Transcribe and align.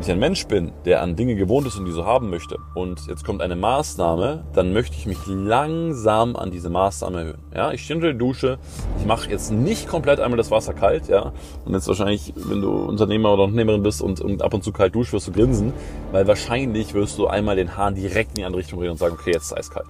Wenn 0.00 0.06
ich 0.06 0.12
ein 0.12 0.18
Mensch 0.18 0.46
bin, 0.46 0.72
der 0.86 1.02
an 1.02 1.14
Dinge 1.14 1.34
gewohnt 1.34 1.66
ist 1.66 1.76
und 1.76 1.84
die 1.84 1.92
so 1.92 2.06
haben 2.06 2.30
möchte, 2.30 2.56
und 2.74 3.06
jetzt 3.06 3.22
kommt 3.22 3.42
eine 3.42 3.54
Maßnahme, 3.54 4.44
dann 4.54 4.72
möchte 4.72 4.96
ich 4.96 5.04
mich 5.04 5.18
langsam 5.26 6.36
an 6.36 6.50
diese 6.50 6.70
Maßnahme 6.70 7.18
erhöhen. 7.18 7.38
Ja, 7.54 7.72
ich 7.72 7.84
stehe 7.84 7.98
unter 7.98 8.06
der 8.08 8.16
Dusche, 8.16 8.58
ich 8.98 9.04
mache 9.04 9.28
jetzt 9.28 9.52
nicht 9.52 9.88
komplett 9.88 10.18
einmal 10.18 10.38
das 10.38 10.50
Wasser 10.50 10.72
kalt, 10.72 11.08
ja. 11.08 11.34
Und 11.66 11.74
jetzt 11.74 11.86
wahrscheinlich, 11.86 12.32
wenn 12.34 12.62
du 12.62 12.70
Unternehmer 12.70 13.34
oder 13.34 13.42
Unternehmerin 13.42 13.82
bist 13.82 14.00
und, 14.00 14.22
und 14.22 14.40
ab 14.40 14.54
und 14.54 14.64
zu 14.64 14.72
kalt 14.72 14.94
duschst, 14.94 15.12
wirst 15.12 15.28
du 15.28 15.32
grinsen, 15.32 15.74
weil 16.12 16.26
wahrscheinlich 16.26 16.94
wirst 16.94 17.18
du 17.18 17.26
einmal 17.26 17.56
den 17.56 17.76
Hahn 17.76 17.94
direkt 17.94 18.30
in 18.30 18.36
die 18.36 18.44
andere 18.44 18.60
Richtung 18.60 18.80
drehen 18.80 18.92
und 18.92 18.98
sagen, 18.98 19.16
okay, 19.20 19.32
jetzt 19.34 19.42
ist 19.42 19.52
es 19.52 19.58
eiskalt. 19.58 19.88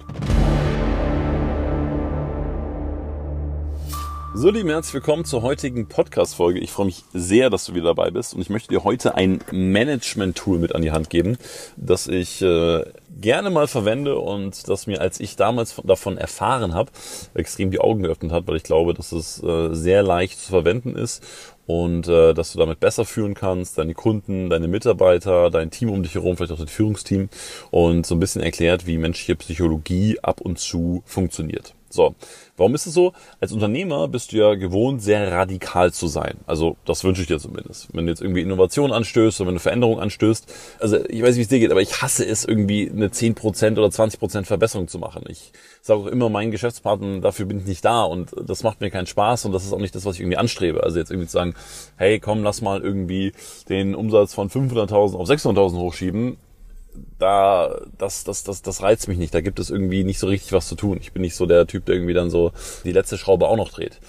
So, 4.33 4.49
lieben 4.49 4.69
herzlich 4.69 4.93
willkommen 4.93 5.25
zur 5.25 5.41
heutigen 5.41 5.87
Podcast-Folge. 5.87 6.59
Ich 6.59 6.71
freue 6.71 6.85
mich 6.85 7.03
sehr, 7.13 7.49
dass 7.49 7.65
du 7.65 7.73
wieder 7.75 7.87
dabei 7.87 8.11
bist 8.11 8.33
und 8.33 8.39
ich 8.39 8.49
möchte 8.49 8.69
dir 8.69 8.85
heute 8.85 9.13
ein 9.15 9.41
Management-Tool 9.51 10.57
mit 10.57 10.73
an 10.73 10.81
die 10.81 10.91
Hand 10.91 11.09
geben, 11.09 11.37
das 11.75 12.07
ich 12.07 12.41
äh, 12.41 12.85
gerne 13.19 13.49
mal 13.49 13.67
verwende 13.67 14.17
und 14.17 14.69
das 14.69 14.87
mir, 14.87 15.01
als 15.01 15.19
ich 15.19 15.35
damals 15.35 15.75
davon 15.83 16.17
erfahren 16.17 16.73
habe, 16.73 16.91
extrem 17.33 17.71
die 17.71 17.81
Augen 17.81 18.03
geöffnet 18.03 18.31
hat, 18.31 18.47
weil 18.47 18.55
ich 18.55 18.63
glaube, 18.63 18.93
dass 18.93 19.11
es 19.11 19.43
äh, 19.43 19.73
sehr 19.73 20.01
leicht 20.01 20.39
zu 20.39 20.49
verwenden 20.49 20.95
ist 20.95 21.21
und 21.67 22.07
äh, 22.07 22.33
dass 22.33 22.53
du 22.53 22.59
damit 22.59 22.79
besser 22.79 23.03
führen 23.03 23.33
kannst, 23.33 23.77
deine 23.77 23.93
Kunden, 23.93 24.49
deine 24.49 24.69
Mitarbeiter, 24.69 25.51
dein 25.51 25.71
Team 25.71 25.89
um 25.89 26.03
dich 26.03 26.15
herum, 26.15 26.37
vielleicht 26.37 26.53
auch 26.53 26.57
dein 26.57 26.67
Führungsteam 26.67 27.27
und 27.69 28.05
so 28.05 28.15
ein 28.15 28.21
bisschen 28.21 28.41
erklärt, 28.41 28.87
wie 28.87 28.97
menschliche 28.97 29.35
Psychologie 29.35 30.19
ab 30.21 30.39
und 30.39 30.57
zu 30.57 31.03
funktioniert. 31.05 31.73
So, 31.93 32.15
warum 32.57 32.75
ist 32.75 32.85
es 32.85 32.93
so? 32.93 33.13
Als 33.39 33.51
Unternehmer 33.51 34.07
bist 34.07 34.31
du 34.31 34.37
ja 34.37 34.55
gewohnt, 34.55 35.01
sehr 35.01 35.31
radikal 35.31 35.91
zu 35.91 36.07
sein. 36.07 36.37
Also 36.45 36.77
das 36.85 37.03
wünsche 37.03 37.21
ich 37.21 37.27
dir 37.27 37.39
zumindest. 37.39 37.89
Wenn 37.93 38.05
du 38.05 38.11
jetzt 38.11 38.21
irgendwie 38.21 38.41
Innovation 38.41 38.91
anstößt 38.91 39.41
oder 39.41 39.49
wenn 39.49 39.55
du 39.55 39.59
Veränderung 39.59 39.99
anstößt. 39.99 40.51
Also 40.79 41.03
ich 41.05 41.21
weiß, 41.21 41.37
wie 41.37 41.41
es 41.41 41.47
dir 41.47 41.59
geht, 41.59 41.71
aber 41.71 41.81
ich 41.81 42.01
hasse 42.01 42.25
es 42.25 42.45
irgendwie 42.45 42.89
eine 42.89 43.07
10% 43.07 43.77
oder 43.77 43.87
20% 43.87 44.45
Verbesserung 44.45 44.87
zu 44.87 44.99
machen. 44.99 45.23
Ich 45.27 45.51
sage 45.81 46.01
auch 46.01 46.07
immer 46.07 46.29
meinen 46.29 46.51
Geschäftspartnern, 46.51 47.21
dafür 47.21 47.45
bin 47.45 47.59
ich 47.59 47.65
nicht 47.65 47.85
da 47.85 48.03
und 48.03 48.31
das 48.45 48.63
macht 48.63 48.81
mir 48.81 48.91
keinen 48.91 49.07
Spaß 49.07 49.45
und 49.45 49.51
das 49.51 49.63
ist 49.63 49.73
auch 49.73 49.79
nicht 49.79 49.95
das, 49.95 50.05
was 50.05 50.15
ich 50.15 50.21
irgendwie 50.21 50.37
anstrebe. 50.37 50.83
Also 50.83 50.99
jetzt 50.99 51.11
irgendwie 51.11 51.27
zu 51.27 51.33
sagen, 51.33 51.55
hey 51.97 52.19
komm, 52.19 52.43
lass 52.43 52.61
mal 52.61 52.81
irgendwie 52.81 53.33
den 53.69 53.95
Umsatz 53.95 54.33
von 54.33 54.49
500.000 54.49 55.15
auf 55.15 55.27
600.000 55.27 55.77
hochschieben 55.77 56.37
da, 57.19 57.81
das, 57.97 58.23
das, 58.23 58.43
das, 58.43 58.61
das 58.61 58.81
reizt 58.81 59.07
mich 59.07 59.17
nicht. 59.17 59.33
Da 59.33 59.41
gibt 59.41 59.59
es 59.59 59.69
irgendwie 59.69 60.03
nicht 60.03 60.19
so 60.19 60.27
richtig 60.27 60.53
was 60.53 60.67
zu 60.67 60.75
tun. 60.75 60.97
Ich 61.01 61.13
bin 61.13 61.21
nicht 61.21 61.35
so 61.35 61.45
der 61.45 61.67
Typ, 61.67 61.85
der 61.85 61.95
irgendwie 61.95 62.13
dann 62.13 62.29
so 62.29 62.51
die 62.83 62.91
letzte 62.91 63.17
Schraube 63.17 63.47
auch 63.47 63.57
noch 63.57 63.69
dreht. 63.69 63.99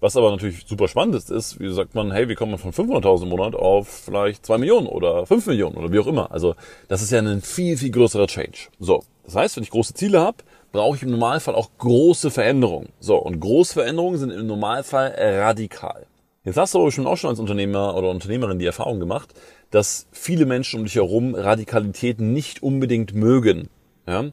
Was 0.00 0.16
aber 0.16 0.30
natürlich 0.30 0.64
super 0.66 0.88
spannend 0.88 1.14
ist, 1.14 1.30
ist, 1.30 1.60
wie 1.60 1.70
sagt 1.72 1.94
man, 1.94 2.10
hey, 2.10 2.28
wie 2.28 2.34
kommt 2.34 2.52
man 2.52 2.58
von 2.58 2.72
500.000 2.72 3.24
im 3.24 3.28
Monat 3.28 3.54
auf 3.54 3.86
vielleicht 4.06 4.46
2 4.46 4.56
Millionen 4.56 4.86
oder 4.86 5.26
5 5.26 5.46
Millionen 5.46 5.76
oder 5.76 5.92
wie 5.92 5.98
auch 5.98 6.06
immer. 6.06 6.32
Also 6.32 6.54
das 6.88 7.02
ist 7.02 7.10
ja 7.10 7.18
ein 7.18 7.42
viel, 7.42 7.76
viel 7.76 7.90
größerer 7.90 8.26
Change. 8.26 8.68
So, 8.78 9.04
das 9.24 9.36
heißt, 9.36 9.56
wenn 9.56 9.62
ich 9.62 9.70
große 9.70 9.92
Ziele 9.92 10.20
habe, 10.20 10.38
brauche 10.72 10.96
ich 10.96 11.02
im 11.02 11.10
Normalfall 11.10 11.54
auch 11.54 11.68
große 11.76 12.30
Veränderungen. 12.30 12.88
So, 12.98 13.16
und 13.16 13.40
große 13.40 13.74
Veränderungen 13.74 14.18
sind 14.18 14.30
im 14.30 14.46
Normalfall 14.46 15.14
radikal. 15.18 16.06
Jetzt 16.44 16.56
hast 16.56 16.72
du 16.72 16.80
aber 16.80 16.90
schon 16.90 17.06
auch 17.06 17.18
schon 17.18 17.30
als 17.30 17.38
Unternehmer 17.38 17.94
oder 17.94 18.08
Unternehmerin 18.08 18.58
die 18.58 18.66
Erfahrung 18.66 18.98
gemacht, 18.98 19.34
dass 19.70 20.06
viele 20.12 20.46
Menschen 20.46 20.80
um 20.80 20.86
dich 20.86 20.96
herum 20.96 21.34
Radikalität 21.34 22.20
nicht 22.20 22.62
unbedingt 22.62 23.14
mögen. 23.14 23.68
Ja? 24.06 24.24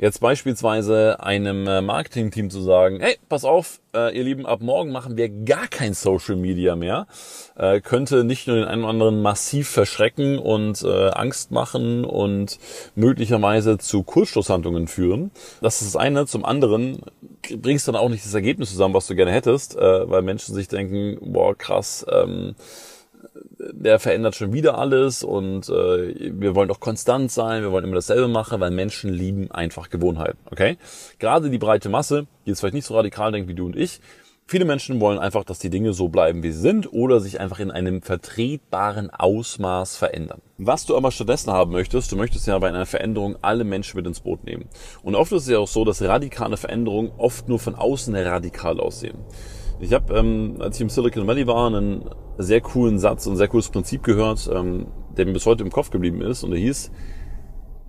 Jetzt 0.00 0.20
beispielsweise 0.20 1.16
einem 1.18 1.66
äh, 1.66 1.80
Marketing-Team 1.80 2.50
zu 2.50 2.60
sagen, 2.60 3.00
hey, 3.00 3.16
pass 3.28 3.44
auf, 3.44 3.80
äh, 3.92 4.16
ihr 4.16 4.22
Lieben, 4.22 4.46
ab 4.46 4.60
morgen 4.60 4.92
machen 4.92 5.16
wir 5.16 5.28
gar 5.28 5.66
kein 5.66 5.92
Social 5.92 6.36
Media 6.36 6.76
mehr, 6.76 7.08
äh, 7.56 7.80
könnte 7.80 8.22
nicht 8.22 8.46
nur 8.46 8.54
den 8.54 8.66
einen 8.66 8.82
oder 8.82 8.90
anderen 8.90 9.22
massiv 9.22 9.68
verschrecken 9.68 10.38
und 10.38 10.84
Angst 10.84 11.50
machen 11.50 12.04
und 12.04 12.58
möglicherweise 12.94 13.78
zu 13.78 14.04
Kurzschlusshandlungen 14.04 14.86
führen. 14.86 15.32
Das 15.60 15.80
ist 15.80 15.94
das 15.94 16.00
eine. 16.00 16.26
Zum 16.26 16.44
anderen 16.44 17.00
bringst 17.56 17.88
du 17.88 17.92
dann 17.92 18.00
auch 18.00 18.08
nicht 18.08 18.24
das 18.24 18.34
Ergebnis 18.34 18.70
zusammen, 18.70 18.94
was 18.94 19.08
du 19.08 19.16
gerne 19.16 19.32
hättest, 19.32 19.74
weil 19.76 20.22
Menschen 20.22 20.54
sich 20.54 20.68
denken, 20.68 21.18
boah, 21.20 21.56
krass, 21.56 22.06
ähm, 22.10 22.54
der 23.58 23.98
verändert 23.98 24.34
schon 24.34 24.52
wieder 24.52 24.78
alles 24.78 25.22
und 25.22 25.68
äh, 25.68 26.32
wir 26.32 26.54
wollen 26.54 26.68
doch 26.68 26.80
konstant 26.80 27.30
sein, 27.30 27.62
wir 27.62 27.72
wollen 27.72 27.84
immer 27.84 27.96
dasselbe 27.96 28.28
machen, 28.28 28.60
weil 28.60 28.70
Menschen 28.70 29.12
lieben 29.12 29.50
einfach 29.50 29.90
Gewohnheiten, 29.90 30.38
okay? 30.50 30.76
Gerade 31.18 31.50
die 31.50 31.58
breite 31.58 31.88
Masse, 31.88 32.26
die 32.44 32.50
jetzt 32.50 32.60
vielleicht 32.60 32.74
nicht 32.74 32.86
so 32.86 32.94
radikal 32.94 33.32
denkt 33.32 33.48
wie 33.48 33.54
du 33.54 33.66
und 33.66 33.76
ich, 33.76 34.00
viele 34.46 34.64
Menschen 34.64 35.00
wollen 35.00 35.18
einfach, 35.18 35.44
dass 35.44 35.58
die 35.58 35.70
Dinge 35.70 35.92
so 35.92 36.08
bleiben, 36.08 36.42
wie 36.42 36.52
sie 36.52 36.60
sind 36.60 36.92
oder 36.92 37.20
sich 37.20 37.38
einfach 37.38 37.60
in 37.60 37.70
einem 37.70 38.02
vertretbaren 38.02 39.10
Ausmaß 39.10 39.96
verändern. 39.96 40.40
Was 40.56 40.86
du 40.86 40.96
aber 40.96 41.12
stattdessen 41.12 41.52
haben 41.52 41.72
möchtest, 41.72 42.10
du 42.10 42.16
möchtest 42.16 42.46
ja 42.46 42.58
bei 42.58 42.68
einer 42.68 42.86
Veränderung 42.86 43.36
alle 43.42 43.64
Menschen 43.64 43.96
mit 43.96 44.06
ins 44.06 44.20
Boot 44.20 44.44
nehmen. 44.44 44.64
Und 45.02 45.14
oft 45.14 45.32
ist 45.32 45.42
es 45.42 45.48
ja 45.48 45.58
auch 45.58 45.68
so, 45.68 45.84
dass 45.84 46.02
radikale 46.02 46.56
Veränderungen 46.56 47.12
oft 47.18 47.48
nur 47.48 47.58
von 47.58 47.74
außen 47.74 48.14
radikal 48.16 48.80
aussehen. 48.80 49.18
Ich 49.80 49.92
habe, 49.92 50.14
ähm, 50.14 50.56
als 50.58 50.76
ich 50.76 50.82
im 50.82 50.90
Silicon 50.90 51.26
Valley 51.26 51.46
war, 51.46 51.66
einen 51.68 52.04
sehr 52.36 52.60
coolen 52.60 52.98
Satz 52.98 53.26
und 53.26 53.36
sehr 53.36 53.48
cooles 53.48 53.68
Prinzip 53.68 54.02
gehört, 54.02 54.50
ähm, 54.52 54.88
der 55.16 55.26
mir 55.26 55.32
bis 55.32 55.46
heute 55.46 55.62
im 55.62 55.70
Kopf 55.70 55.90
geblieben 55.90 56.20
ist. 56.20 56.42
Und 56.42 56.50
der 56.50 56.60
hieß, 56.60 56.90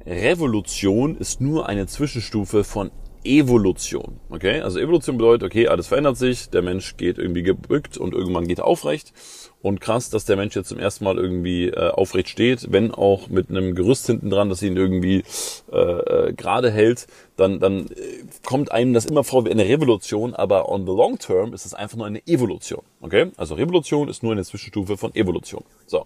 Revolution 0.06 1.18
ist 1.18 1.42
nur 1.42 1.68
eine 1.68 1.88
Zwischenstufe 1.88 2.64
von 2.64 2.92
Evolution. 3.24 4.20
Okay, 4.30 4.62
also 4.62 4.80
Evolution 4.80 5.18
bedeutet, 5.18 5.46
okay, 5.46 5.68
alles 5.68 5.88
verändert 5.88 6.18
sich, 6.18 6.50
der 6.50 6.62
Mensch 6.62 6.98
geht 6.98 7.18
irgendwie 7.18 7.44
gebückt 7.44 7.98
und 7.98 8.14
irgendwann 8.14 8.48
geht 8.48 8.60
er 8.60 8.68
aufrecht. 8.68 9.14
Und 9.62 9.82
krass, 9.82 10.10
dass 10.10 10.24
der 10.24 10.38
Mensch 10.38 10.56
jetzt 10.56 10.70
zum 10.70 10.80
ersten 10.80 11.04
Mal 11.04 11.18
irgendwie 11.18 11.68
äh, 11.68 11.90
aufrecht 11.90 12.30
steht, 12.30 12.72
wenn 12.72 12.92
auch 12.92 13.28
mit 13.28 13.50
einem 13.50 13.76
Gerüst 13.76 14.06
hinten 14.06 14.30
dran, 14.30 14.50
das 14.50 14.62
ihn 14.62 14.78
irgendwie 14.78 15.24
äh, 15.72 15.78
äh, 15.78 16.34
gerade 16.34 16.72
hält, 16.72 17.08
dann, 17.36 17.60
dann 17.60 17.88
äh, 17.88 18.24
kommt 18.46 18.72
einem 18.72 18.94
das 18.94 19.06
immer 19.06 19.26
vor 19.26 19.46
wie 19.46 19.52
eine 19.52 19.66
Revolution, 19.66 20.34
aber 20.34 20.70
on 20.70 20.86
the 20.86 20.94
long 20.94 21.20
term 21.20 21.54
ist 21.54 21.66
es 21.66 21.74
einfach 21.74 21.98
nur 21.98 22.08
eine 22.08 22.26
Evolution. 22.26 22.84
Okay, 23.02 23.32
also 23.36 23.56
Revolution 23.56 24.08
ist 24.08 24.24
nur 24.24 24.32
eine 24.32 24.46
Zwischenstufe 24.46 24.96
von 24.96 25.14
Evolution. 25.14 25.64
So. 25.88 26.06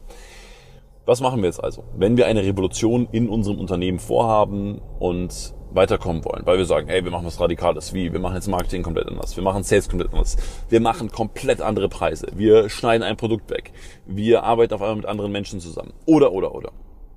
Was 1.06 1.20
machen 1.20 1.42
wir 1.42 1.48
jetzt 1.48 1.62
also? 1.62 1.84
Wenn 1.98 2.16
wir 2.16 2.28
eine 2.28 2.44
Revolution 2.44 3.10
in 3.12 3.28
unserem 3.28 3.60
Unternehmen 3.60 4.00
vorhaben 4.00 4.82
und 5.00 5.54
weiterkommen 5.76 6.24
wollen, 6.26 6.46
weil 6.46 6.58
wir 6.58 6.66
sagen, 6.66 6.88
hey, 6.88 7.04
wir 7.04 7.12
machen 7.12 7.26
was 7.26 7.40
Radikales, 7.40 7.94
wie, 7.94 8.12
wir 8.12 8.20
machen 8.20 8.36
jetzt 8.36 8.48
Marketing 8.48 8.84
komplett 8.84 9.08
anders, 9.08 9.36
wir 9.36 9.44
machen 9.44 9.64
Sales 9.64 9.90
komplett 9.90 10.14
anders, 10.14 10.38
wir 10.70 10.80
machen 10.80 11.12
komplett 11.12 11.62
andere 11.62 11.90
Preise, 11.90 12.28
wir 12.36 12.70
schneiden 12.70 13.04
ein 13.04 13.18
Produkt 13.18 13.50
weg, 13.50 13.72
wir 14.06 14.44
arbeiten 14.44 14.74
auf 14.74 14.82
einmal 14.82 14.98
mit 14.98 15.06
anderen 15.06 15.32
Menschen 15.32 15.60
zusammen, 15.60 15.94
oder, 16.06 16.32
oder, 16.32 16.54
oder. 16.56 16.72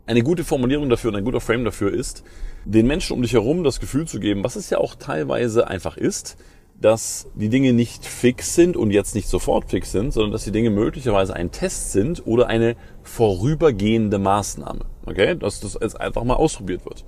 Eine 0.06 0.22
gute 0.22 0.44
Formulierung 0.44 0.88
dafür 0.88 1.10
und 1.10 1.16
ein 1.16 1.24
guter 1.24 1.40
Frame 1.40 1.64
dafür 1.64 1.92
ist, 1.92 2.22
den 2.64 2.86
Menschen 2.86 3.14
um 3.14 3.22
dich 3.22 3.32
herum 3.32 3.64
das 3.64 3.80
Gefühl 3.80 4.06
zu 4.06 4.20
geben, 4.20 4.44
was 4.44 4.56
es 4.56 4.70
ja 4.70 4.78
auch 4.78 4.94
teilweise 4.94 5.66
einfach 5.66 5.96
ist, 5.96 6.36
dass 6.80 7.28
die 7.34 7.48
Dinge 7.48 7.72
nicht 7.72 8.04
fix 8.04 8.54
sind 8.54 8.76
und 8.76 8.90
jetzt 8.90 9.14
nicht 9.14 9.28
sofort 9.28 9.70
fix 9.70 9.92
sind, 9.92 10.12
sondern 10.12 10.32
dass 10.32 10.44
die 10.44 10.52
Dinge 10.52 10.70
möglicherweise 10.70 11.34
ein 11.34 11.50
Test 11.50 11.92
sind 11.92 12.26
oder 12.26 12.48
eine 12.48 12.76
vorübergehende 13.02 14.18
Maßnahme. 14.18 14.84
Okay, 15.06 15.36
dass 15.36 15.60
das 15.60 15.78
jetzt 15.80 15.98
einfach 16.00 16.24
mal 16.24 16.34
ausprobiert 16.34 16.84
wird. 16.84 17.04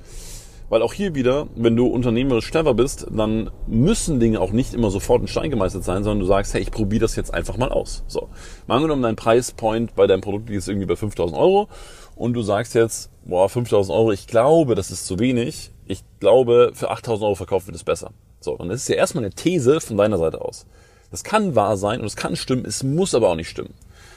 Weil 0.69 0.83
auch 0.83 0.93
hier 0.93 1.15
wieder, 1.15 1.47
wenn 1.56 1.77
du 1.77 1.87
unternehmerisch 1.87 2.51
clever 2.51 2.75
bist, 2.75 3.06
dann 3.11 3.51
müssen 3.67 4.21
Dinge 4.21 4.41
auch 4.41 4.53
nicht 4.53 4.75
immer 4.75 4.91
sofort 4.91 5.23
in 5.23 5.29
Stein 5.29 5.51
gemeißelt 5.51 5.83
sein, 5.83 6.05
sondern 6.05 6.21
du 6.21 6.27
sagst, 6.27 6.53
hey, 6.53 6.61
ich 6.61 6.71
probiere 6.71 7.01
das 7.01 7.17
jetzt 7.17 7.33
einfach 7.33 7.56
mal 7.56 7.71
aus. 7.71 8.05
So, 8.06 8.29
mal 8.67 8.77
angenommen, 8.77 9.03
dein 9.03 9.17
Preispoint 9.17 9.95
bei 9.95 10.06
deinem 10.06 10.21
Produkt 10.21 10.51
ist 10.51 10.69
irgendwie 10.69 10.87
bei 10.87 10.97
5000 10.97 11.39
Euro 11.39 11.69
und 12.17 12.34
du 12.34 12.43
sagst 12.43 12.75
jetzt, 12.75 13.11
boah, 13.25 13.49
5000 13.49 13.97
Euro, 13.97 14.12
ich 14.12 14.27
glaube, 14.27 14.75
das 14.75 14.91
ist 14.91 15.06
zu 15.06 15.19
wenig. 15.19 15.71
Ich 15.87 16.05
glaube, 16.21 16.73
für 16.75 16.91
8000 16.91 17.25
Euro 17.25 17.35
verkauft 17.35 17.67
wird 17.67 17.77
es 17.77 17.85
besser. 17.85 18.11
So, 18.41 18.53
und 18.53 18.69
das 18.69 18.83
ist 18.83 18.89
ja 18.89 18.97
erstmal 18.97 19.25
eine 19.25 19.33
These 19.33 19.81
von 19.81 19.97
deiner 19.97 20.19
Seite 20.19 20.43
aus. 20.43 20.67
Das 21.11 21.25
kann 21.25 21.55
wahr 21.55 21.79
sein 21.79 22.00
und 22.00 22.06
es 22.06 22.17
kann 22.17 22.37
stimmen, 22.37 22.67
es 22.67 22.83
muss 22.83 23.15
aber 23.15 23.31
auch 23.31 23.37
nicht 23.37 23.49
stimmen. 23.49 23.73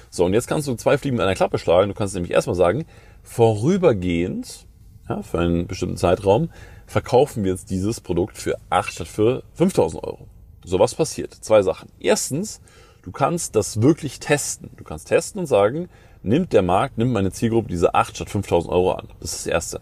So, 0.09 0.25
und 0.25 0.33
jetzt 0.33 0.47
kannst 0.47 0.67
du 0.67 0.75
zwei 0.75 0.97
Fliegen 0.97 1.15
mit 1.15 1.23
einer 1.23 1.35
Klappe 1.35 1.57
schlagen. 1.57 1.87
Du 1.87 1.95
kannst 1.95 2.13
nämlich 2.13 2.33
erstmal 2.33 2.57
sagen, 2.57 2.85
vorübergehend 3.23 4.65
ja, 5.11 5.21
für 5.21 5.39
einen 5.39 5.67
bestimmten 5.67 5.97
Zeitraum, 5.97 6.49
verkaufen 6.87 7.43
wir 7.43 7.51
jetzt 7.51 7.69
dieses 7.69 8.01
Produkt 8.01 8.37
für 8.37 8.57
8 8.69 8.93
statt 8.93 9.07
für 9.07 9.43
5000 9.53 10.03
Euro. 10.03 10.27
So 10.63 10.79
was 10.79 10.95
passiert. 10.95 11.33
Zwei 11.33 11.61
Sachen. 11.61 11.89
Erstens, 11.99 12.61
du 13.03 13.11
kannst 13.11 13.55
das 13.55 13.81
wirklich 13.81 14.19
testen. 14.19 14.69
Du 14.77 14.83
kannst 14.83 15.07
testen 15.07 15.39
und 15.39 15.47
sagen, 15.47 15.89
nimmt 16.23 16.53
der 16.53 16.61
Markt, 16.61 16.97
nimmt 16.97 17.13
meine 17.13 17.31
Zielgruppe 17.31 17.69
diese 17.69 17.95
8 17.95 18.15
statt 18.15 18.29
5000 18.29 18.71
Euro 18.71 18.91
an. 18.93 19.07
Das 19.19 19.31
ist 19.31 19.45
das 19.45 19.53
Erste. 19.53 19.81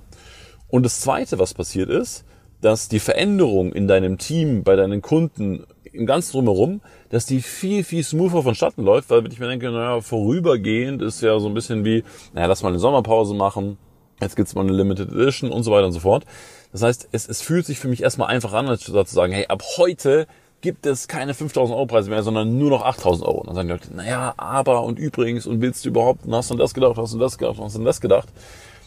Und 0.70 0.84
das 0.84 1.02
Zweite, 1.02 1.40
was 1.40 1.54
passiert 1.54 1.90
ist, 1.90 2.26
dass 2.62 2.90
die 2.90 3.00
Veränderung 3.00 3.72
in 3.74 3.88
deinem 3.88 4.18
Team, 4.18 4.64
bei 4.64 4.76
deinen 4.76 5.02
Kunden, 5.02 5.66
im 5.92 6.06
ganzen 6.06 6.34
drumherum, 6.34 6.81
dass 7.10 7.26
die 7.26 7.42
viel, 7.42 7.84
viel 7.84 8.04
smoother 8.04 8.44
vonstatten 8.44 8.84
läuft, 8.84 9.10
weil 9.10 9.26
ich 9.31 9.40
mir 9.40 9.48
denke, 9.48 9.72
naja, 9.72 10.02
vorübergehend 10.02 11.02
ist 11.02 11.22
ja 11.22 11.40
so 11.40 11.48
ein 11.48 11.54
bisschen 11.54 11.84
wie, 11.84 12.04
naja, 12.34 12.48
lass 12.48 12.62
mal 12.62 12.70
eine 12.70 12.80
Sommerpause 12.80 13.34
machen, 13.34 13.78
Jetzt 14.21 14.36
gibt's 14.36 14.56
mal 14.56 14.62
eine 14.62 14.74
Limited 14.74 15.12
Edition 15.12 15.51
und 15.51 15.63
so 15.63 15.71
weiter 15.71 15.86
und 15.86 15.94
so 15.94 16.00
fort. 16.00 16.25
Das 16.71 16.81
heißt, 16.81 17.10
es, 17.12 17.27
es 17.27 17.42
fühlt 17.42 17.66
sich 17.66 17.80
für 17.80 17.88
mich 17.88 18.04
erstmal 18.04 18.27
einfach 18.27 18.54
an, 18.54 18.68
als 18.68 18.81
zu 18.81 18.92
sagen, 19.06 19.33
hey, 19.33 19.48
ab 19.48 19.63
heute 19.77 20.27
gibt 20.62 20.86
es 20.86 21.07
keine 21.07 21.33
5000 21.33 21.75
Euro 21.75 21.86
Preise 21.86 22.10
mehr, 22.10 22.21
sondern 22.21 22.57
nur 22.57 22.69
noch 22.69 22.83
8000 22.83 23.25
Euro. 23.25 23.39
Und 23.39 23.48
dann 23.48 23.56
sagen 23.56 23.68
die 23.68 23.74
Leute, 23.74 23.95
naja, 23.95 24.33
aber 24.38 24.83
und 24.83 25.00
übrigens 25.00 25.48
und 25.48 25.62
willst 25.62 25.86
du 25.86 25.89
überhaupt, 25.89 26.21
hast 26.30 26.51
du 26.51 26.56
das 26.56 26.74
gedacht, 26.74 26.98
hast 26.98 27.13
du 27.13 27.18
das 27.18 27.38
gedacht, 27.38 27.57
hast 27.60 27.77
du 27.77 27.83
das 27.83 28.01
gedacht. 28.01 28.27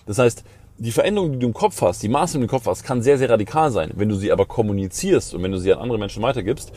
Das 0.07 0.19
heißt, 0.19 0.45
die 0.79 0.93
Veränderung, 0.93 1.33
die 1.33 1.39
du 1.39 1.47
im 1.47 1.55
Kopf 1.55 1.81
hast, 1.81 2.03
die 2.03 2.09
Maßnahmen, 2.09 2.47
die 2.47 2.51
du 2.51 2.55
im 2.55 2.59
Kopf 2.59 2.67
hast, 2.67 2.83
kann 2.83 3.03
sehr, 3.03 3.19
sehr 3.19 3.31
radikal 3.31 3.71
sein. 3.71 3.91
Wenn 3.95 4.09
du 4.09 4.17
sie 4.17 4.33
aber 4.33 4.47
kommunizierst 4.47 5.35
und 5.35 5.43
wenn 5.43 5.53
du 5.53 5.59
sie 5.59 5.73
an 5.73 5.79
andere 5.79 5.99
Menschen 5.99 6.23
weitergibst, 6.23 6.73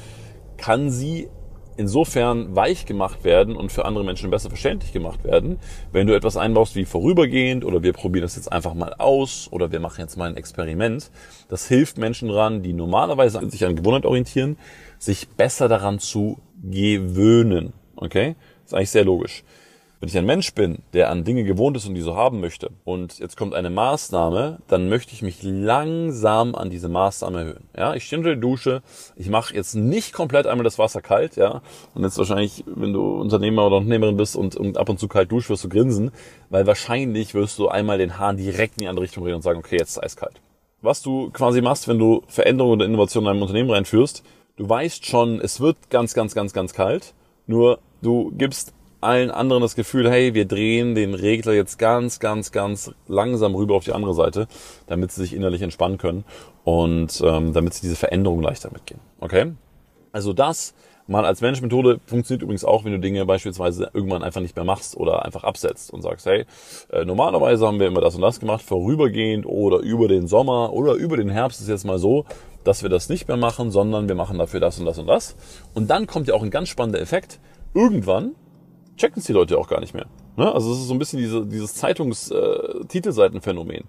kann 0.58 0.92
sie 0.92 1.30
insofern 1.78 2.56
weich 2.56 2.86
gemacht 2.86 3.24
werden 3.24 3.56
und 3.56 3.72
für 3.72 3.86
andere 3.86 4.04
Menschen 4.04 4.30
besser 4.30 4.50
verständlich 4.50 4.94
gemacht 4.94 5.24
werden, 5.24 5.58
wenn 5.92 6.08
du 6.08 6.16
etwas 6.16 6.38
einbaust 6.38 6.76
wie 6.76 6.86
vorübergehend 6.86 7.66
oder 7.66 7.84
wir 7.84 7.94
probieren 7.94 8.24
das 8.24 8.36
jetzt 8.36 8.52
einfach 8.52 8.74
mal 8.74 8.94
aus 8.98 9.48
oder 9.52 9.72
wir 9.72 9.80
machen 9.80 10.02
jetzt 10.02 10.18
mal 10.18 10.30
ein 10.30 10.38
Experiment. 10.38 11.12
Das 11.50 11.68
hilft 11.68 11.98
Menschen 11.98 12.30
dran, 12.30 12.64
die 12.64 12.74
normalerweise 12.74 13.50
sich 13.50 13.66
an 13.66 13.76
Gewohnheit 13.76 14.06
orientieren, 14.06 14.58
sich 15.00 15.28
besser 15.30 15.68
daran 15.68 16.00
zu 16.00 16.40
gewöhnen. 16.64 17.74
Okay? 17.96 18.36
Das 18.64 18.72
ist 18.72 18.74
eigentlich 18.74 18.92
sehr 18.92 19.06
logisch. 19.06 19.44
Wenn 20.00 20.10
ich 20.10 20.18
ein 20.18 20.26
Mensch 20.26 20.54
bin, 20.54 20.80
der 20.94 21.10
an 21.10 21.24
Dinge 21.24 21.46
gewohnt 21.46 21.78
ist 21.78 21.88
und 21.88 21.96
die 21.96 22.02
so 22.02 22.16
haben 22.16 22.42
möchte, 22.42 22.70
und 22.84 23.18
jetzt 23.20 23.38
kommt 23.38 23.54
eine 23.54 23.70
Maßnahme, 23.70 24.60
dann 24.68 24.90
möchte 24.90 25.14
ich 25.14 25.22
mich 25.22 25.42
langsam 25.42 26.54
an 26.54 26.70
diese 26.70 26.90
Maßnahme 26.90 27.40
erhöhen. 27.40 27.70
Ja, 27.76 27.94
ich 27.96 28.04
stehe 28.04 28.20
unter 28.20 28.32
der 28.32 28.42
Dusche, 28.42 28.82
ich 29.16 29.30
mache 29.30 29.54
jetzt 29.56 29.74
nicht 29.74 30.12
komplett 30.12 30.48
einmal 30.48 30.66
das 30.66 30.78
Wasser 30.78 31.02
kalt, 31.02 31.38
ja, 31.38 31.62
und 31.94 32.04
jetzt 32.04 32.18
wahrscheinlich, 32.18 32.66
wenn 32.68 32.92
du 32.92 33.22
Unternehmer 33.22 33.68
oder 33.68 33.78
Unternehmerin 33.78 34.18
bist 34.18 34.36
und, 34.36 34.56
und 34.58 34.78
ab 34.78 34.90
und 34.90 35.00
zu 35.00 35.08
kalt 35.08 35.32
duschst, 35.32 35.50
wirst 35.50 35.64
du 35.64 35.70
grinsen, 35.70 36.12
weil 36.50 36.68
wahrscheinlich 36.68 37.34
wirst 37.34 37.58
du 37.58 37.70
einmal 37.70 37.98
den 37.98 38.20
Hahn 38.20 38.38
direkt 38.38 38.76
in 38.76 38.82
die 38.82 38.88
andere 38.90 39.06
Richtung 39.06 39.24
drehen 39.24 39.36
und 39.36 39.44
sagen, 39.44 39.60
okay, 39.60 39.78
jetzt 39.78 39.92
ist 39.92 39.98
es 39.98 40.04
eiskalt. 40.04 40.42
Was 40.82 41.02
du 41.02 41.32
quasi 41.32 41.62
machst, 41.62 41.88
wenn 41.88 41.98
du 41.98 42.22
Veränderungen 42.28 42.76
oder 42.76 42.86
Innovationen 42.86 43.28
in 43.28 43.32
einem 43.32 43.42
Unternehmen 43.42 43.72
reinführst, 43.72 44.24
du 44.58 44.70
weißt 44.70 45.06
schon, 45.06 45.42
es 45.42 45.60
wird 45.62 45.78
ganz, 45.90 46.14
ganz, 46.14 46.36
ganz, 46.36 46.54
ganz 46.54 46.74
kalt, 46.74 47.14
nur 47.48 47.80
du 48.04 48.32
gibst 48.38 48.75
allen 49.06 49.32
anderen 49.32 49.62
das 49.62 49.76
Gefühl, 49.76 50.10
hey, 50.10 50.34
wir 50.34 50.46
drehen 50.46 50.96
den 50.96 51.14
Regler 51.14 51.54
jetzt 51.54 51.78
ganz, 51.80 52.20
ganz, 52.20 52.52
ganz 52.52 52.92
langsam 53.08 53.56
rüber 53.56 53.76
auf 53.76 53.86
die 53.86 53.94
andere 53.94 54.14
Seite, 54.14 54.48
damit 54.88 55.12
sie 55.12 55.22
sich 55.22 55.34
innerlich 55.34 55.62
entspannen 55.62 55.98
können 55.98 56.26
und 56.64 57.22
ähm, 57.24 57.54
damit 57.54 57.74
sie 57.74 57.82
diese 57.82 57.96
Veränderung 57.96 58.42
leichter 58.42 58.72
mitgehen. 58.74 59.00
Okay? 59.20 59.54
Also 60.12 60.34
das 60.34 60.74
mal 61.08 61.26
als 61.26 61.42
Managementmethode 61.42 62.00
funktioniert 62.06 62.42
übrigens 62.42 62.66
auch, 62.66 62.84
wenn 62.84 62.92
du 62.92 63.00
Dinge 63.00 63.26
beispielsweise 63.26 63.92
irgendwann 63.94 64.24
einfach 64.24 64.42
nicht 64.42 64.56
mehr 64.56 64.66
machst 64.66 64.98
oder 64.98 65.24
einfach 65.24 65.44
absetzt 65.44 65.94
und 65.94 66.02
sagst, 66.02 66.26
hey, 66.26 66.46
äh, 66.92 67.06
normalerweise 67.06 67.68
haben 67.68 67.80
wir 67.80 67.88
immer 67.88 68.02
das 68.02 68.16
und 68.16 68.22
das 68.22 68.40
gemacht, 68.40 68.64
vorübergehend 68.64 69.46
oder 69.46 69.80
über 69.80 70.08
den 70.08 70.28
Sommer 70.28 70.74
oder 70.74 70.94
über 70.94 71.18
den 71.18 71.30
Herbst 71.30 71.62
ist 71.62 71.70
jetzt 71.70 71.86
mal 71.86 72.00
so, 72.00 72.26
dass 72.64 72.82
wir 72.82 72.90
das 72.90 73.10
nicht 73.10 73.28
mehr 73.28 73.38
machen, 73.38 73.70
sondern 73.70 74.08
wir 74.08 74.16
machen 74.16 74.40
dafür 74.40 74.60
das 74.60 74.80
und 74.80 74.86
das 74.86 74.98
und 74.98 75.08
das. 75.08 75.36
Und 75.76 75.90
dann 75.90 76.08
kommt 76.08 76.28
ja 76.28 76.34
auch 76.34 76.42
ein 76.42 76.50
ganz 76.50 76.70
spannender 76.70 77.00
Effekt. 77.00 77.40
Irgendwann 77.76 78.32
checken 78.98 79.20
es 79.20 79.26
die 79.26 79.34
Leute 79.34 79.58
auch 79.58 79.68
gar 79.68 79.80
nicht 79.80 79.94
mehr. 79.94 80.08
Ne? 80.38 80.52
Also 80.52 80.74
es 80.74 80.80
ist 80.80 80.88
so 80.88 80.94
ein 80.94 81.00
bisschen 81.00 81.20
diese, 81.20 81.46
dieses 81.46 81.76
Zeitungs-Titelseitenphänomen. 81.76 83.82
Äh, 83.82 83.84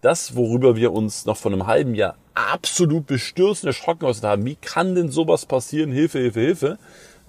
das, 0.00 0.34
worüber 0.34 0.76
wir 0.76 0.92
uns 0.92 1.26
noch 1.26 1.36
vor 1.36 1.52
einem 1.52 1.66
halben 1.66 1.94
Jahr 1.94 2.16
absolut 2.34 3.06
bestürzt 3.06 3.64
und 3.64 3.68
erschrocken 3.68 4.00
geäußert 4.00 4.24
haben, 4.24 4.46
wie 4.46 4.56
kann 4.56 4.94
denn 4.94 5.10
sowas 5.10 5.44
passieren? 5.44 5.92
Hilfe, 5.92 6.18
Hilfe, 6.18 6.40
Hilfe. 6.40 6.78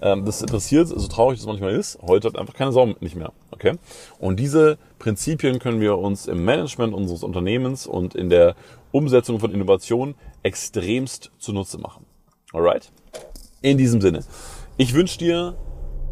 Ähm, 0.00 0.24
das 0.24 0.40
interessiert, 0.40 0.88
so 0.88 1.06
traurig 1.06 1.38
es 1.38 1.46
manchmal 1.46 1.74
ist, 1.74 1.98
heute 2.02 2.28
hat 2.28 2.38
einfach 2.38 2.54
keine 2.54 2.72
Sau 2.72 2.86
nicht 3.00 3.14
mehr. 3.14 3.32
Okay? 3.50 3.74
Und 4.18 4.40
diese 4.40 4.78
Prinzipien 4.98 5.58
können 5.58 5.80
wir 5.80 5.98
uns 5.98 6.26
im 6.26 6.44
Management 6.44 6.94
unseres 6.94 7.22
Unternehmens 7.22 7.86
und 7.86 8.14
in 8.14 8.30
der 8.30 8.56
Umsetzung 8.90 9.38
von 9.38 9.52
Innovationen 9.52 10.14
extremst 10.42 11.30
zunutze 11.38 11.78
machen. 11.78 12.06
Alright? 12.52 12.90
In 13.60 13.78
diesem 13.78 14.00
Sinne. 14.00 14.24
Ich 14.76 14.94
wünsche 14.94 15.18
dir 15.18 15.56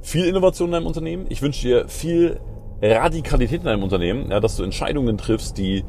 viel 0.03 0.25
Innovation 0.25 0.69
in 0.69 0.73
deinem 0.73 0.87
Unternehmen. 0.87 1.27
Ich 1.29 1.43
wünsche 1.43 1.67
dir 1.67 1.89
viel 1.89 2.41
Radikalität 2.83 3.61
in 3.61 3.67
deinem 3.67 3.83
Unternehmen, 3.83 4.31
ja, 4.31 4.41
dass 4.41 4.57
du 4.57 4.63
Entscheidungen 4.63 5.19
triffst, 5.19 5.59
die 5.59 5.85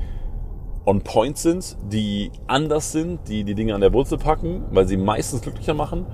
on 0.85 1.01
point 1.01 1.37
sind, 1.37 1.77
die 1.91 2.31
anders 2.47 2.91
sind, 2.91 3.27
die 3.27 3.43
die 3.43 3.55
Dinge 3.55 3.75
an 3.75 3.81
der 3.81 3.93
Wurzel 3.93 4.17
packen, 4.17 4.63
weil 4.71 4.87
sie 4.87 4.97
meistens 4.97 5.41
glücklicher 5.41 5.73
machen. 5.73 6.05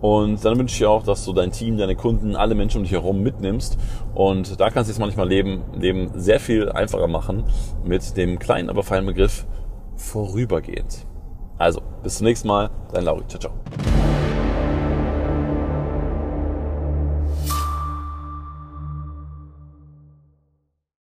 Und 0.00 0.44
dann 0.44 0.58
wünsche 0.58 0.74
ich 0.74 0.78
dir 0.78 0.90
auch, 0.90 1.04
dass 1.04 1.24
du 1.24 1.32
dein 1.32 1.52
Team, 1.52 1.78
deine 1.78 1.96
Kunden, 1.96 2.36
alle 2.36 2.54
Menschen 2.54 2.78
um 2.78 2.82
dich 2.84 2.92
herum 2.92 3.22
mitnimmst. 3.22 3.78
Und 4.14 4.60
da 4.60 4.70
kannst 4.70 4.88
du 4.88 4.92
jetzt 4.92 5.00
manchmal 5.00 5.28
Leben, 5.28 5.62
Leben 5.78 6.10
sehr 6.14 6.40
viel 6.40 6.70
einfacher 6.70 7.08
machen 7.08 7.44
mit 7.84 8.16
dem 8.16 8.38
kleinen, 8.38 8.68
aber 8.68 8.82
feinen 8.82 9.06
Begriff 9.06 9.46
vorübergehend. 9.96 11.06
Also, 11.58 11.80
bis 12.02 12.18
zum 12.18 12.26
nächsten 12.26 12.48
Mal. 12.48 12.70
Dein 12.92 13.04
Lauri. 13.04 13.26
Ciao, 13.26 13.40
ciao. 13.40 13.85